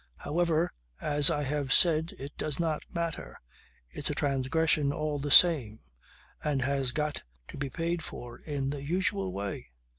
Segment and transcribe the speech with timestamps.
[0.15, 3.39] However, as I have said it does not matter.
[3.87, 5.81] It's a transgression all the same
[6.43, 9.69] and has got to be paid for in the usual way.